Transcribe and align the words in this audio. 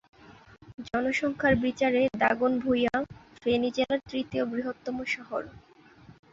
জনসংখ্যার 0.87 1.55
বিচারে 1.63 2.01
দাগনভূঞা 2.21 2.95
ফেনী 3.41 3.69
জেলার 3.75 3.99
তৃতীয় 4.09 4.43
বৃহত্তম 4.51 4.97
শহর। 5.07 5.41